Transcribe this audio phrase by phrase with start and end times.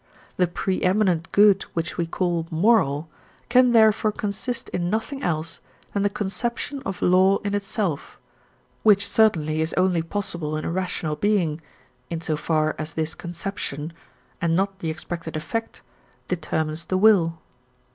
[0.37, 3.07] The pre eminent good which we call moral
[3.49, 5.61] can therefore consist in nothing else
[5.93, 8.17] than the conception of law in itself,
[8.81, 11.61] which certainly is only possible in a rational being,
[12.09, 13.93] in so far as this conception,
[14.41, 15.83] and not the expected effect,
[16.27, 17.37] determines the will.